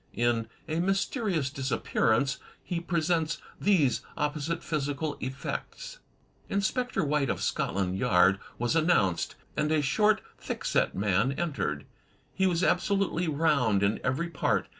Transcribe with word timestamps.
In 0.15 0.47
"A 0.67 0.79
Mysterious 0.79 1.51
Disappearance" 1.51 2.39
he 2.63 2.79
presents 2.79 3.37
these 3.59 4.01
opposite 4.17 4.63
physical 4.63 5.15
effects: 5.19 5.99
Inspector 6.49 7.03
White, 7.03 7.29
of 7.29 7.39
Scotland 7.39 7.99
Yard, 7.99 8.39
was 8.57 8.73
annoimced, 8.75 9.35
and 9.55 9.71
a 9.71 9.83
short, 9.83 10.21
thick 10.39 10.65
set 10.65 10.95
man 10.95 11.33
entered. 11.33 11.85
He 12.33 12.47
was 12.47 12.63
absolutely 12.63 13.27
round 13.27 13.83
in 13.83 13.99
every 14.03 14.29
part. 14.29 14.69